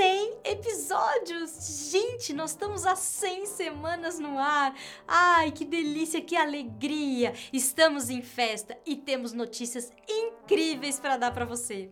100 0.00 0.38
episódios! 0.44 1.90
Gente, 1.90 2.32
nós 2.32 2.52
estamos 2.52 2.86
há 2.86 2.96
100 2.96 3.44
semanas 3.44 4.18
no 4.18 4.38
ar. 4.38 4.74
Ai, 5.06 5.52
que 5.52 5.62
delícia, 5.62 6.22
que 6.22 6.34
alegria! 6.34 7.34
Estamos 7.52 8.08
em 8.08 8.22
festa 8.22 8.78
e 8.86 8.96
temos 8.96 9.34
notícias 9.34 9.92
incríveis 10.08 10.98
para 10.98 11.18
dar 11.18 11.34
para 11.34 11.44
você. 11.44 11.90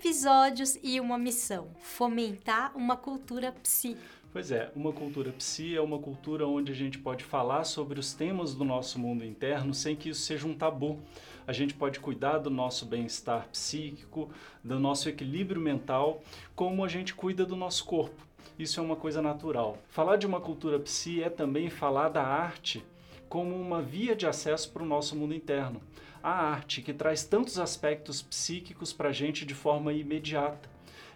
Episódios 0.00 0.78
e 0.82 0.98
uma 0.98 1.18
missão: 1.18 1.68
fomentar 1.78 2.74
uma 2.74 2.96
cultura 2.96 3.52
psi. 3.52 3.98
Pois 4.32 4.50
é, 4.50 4.72
uma 4.74 4.92
cultura 4.92 5.30
psi 5.32 5.76
é 5.76 5.80
uma 5.80 5.98
cultura 5.98 6.46
onde 6.46 6.72
a 6.72 6.74
gente 6.74 6.98
pode 6.98 7.22
falar 7.22 7.64
sobre 7.64 8.00
os 8.00 8.14
temas 8.14 8.54
do 8.54 8.64
nosso 8.64 8.98
mundo 8.98 9.24
interno 9.24 9.74
sem 9.74 9.94
que 9.94 10.08
isso 10.08 10.22
seja 10.22 10.46
um 10.46 10.54
tabu. 10.54 10.98
A 11.46 11.52
gente 11.52 11.74
pode 11.74 12.00
cuidar 12.00 12.38
do 12.38 12.48
nosso 12.48 12.86
bem-estar 12.86 13.46
psíquico, 13.48 14.30
do 14.64 14.78
nosso 14.78 15.06
equilíbrio 15.08 15.60
mental, 15.60 16.22
como 16.54 16.82
a 16.82 16.88
gente 16.88 17.14
cuida 17.14 17.44
do 17.44 17.56
nosso 17.56 17.84
corpo. 17.84 18.26
Isso 18.58 18.80
é 18.80 18.82
uma 18.82 18.96
coisa 18.96 19.20
natural. 19.20 19.76
Falar 19.90 20.16
de 20.16 20.26
uma 20.26 20.40
cultura 20.40 20.78
psi 20.78 21.22
é 21.22 21.28
também 21.28 21.68
falar 21.68 22.08
da 22.08 22.22
arte 22.22 22.82
como 23.30 23.54
uma 23.54 23.80
via 23.80 24.16
de 24.16 24.26
acesso 24.26 24.72
para 24.72 24.82
o 24.82 24.86
nosso 24.86 25.14
mundo 25.14 25.32
interno. 25.32 25.80
A 26.20 26.32
arte, 26.32 26.82
que 26.82 26.92
traz 26.92 27.24
tantos 27.24 27.60
aspectos 27.60 28.20
psíquicos 28.20 28.92
para 28.92 29.10
a 29.10 29.12
gente 29.12 29.46
de 29.46 29.54
forma 29.54 29.92
imediata. 29.92 30.68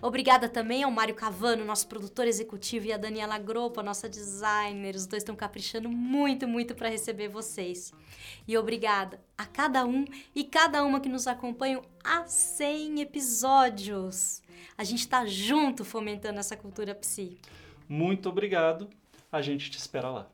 Obrigada 0.00 0.48
também 0.48 0.82
ao 0.82 0.90
Mário 0.90 1.14
Cavano, 1.14 1.64
nosso 1.64 1.86
produtor 1.88 2.26
executivo, 2.26 2.86
e 2.86 2.92
a 2.92 2.96
Daniela 2.96 3.38
Gropa, 3.38 3.82
nossa 3.82 4.08
designer. 4.08 4.94
Os 4.94 5.06
dois 5.06 5.22
estão 5.22 5.36
caprichando 5.36 5.88
muito, 5.88 6.48
muito 6.48 6.74
para 6.74 6.88
receber 6.88 7.28
vocês. 7.28 7.92
E 8.46 8.56
obrigada 8.56 9.20
a 9.36 9.44
cada 9.44 9.84
um 9.84 10.04
e 10.34 10.44
cada 10.44 10.84
uma 10.84 11.00
que 11.00 11.08
nos 11.08 11.26
acompanham 11.26 11.82
há 12.02 12.26
100 12.26 13.00
episódios. 13.00 14.42
A 14.76 14.84
gente 14.84 15.00
está 15.00 15.24
junto 15.26 15.84
fomentando 15.84 16.40
essa 16.40 16.56
cultura 16.56 16.94
psi. 16.94 17.38
Muito 17.88 18.28
obrigado. 18.28 18.88
A 19.30 19.42
gente 19.42 19.70
te 19.70 19.78
espera 19.78 20.10
lá. 20.10 20.30